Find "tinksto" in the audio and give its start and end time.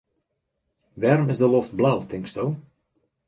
2.09-2.45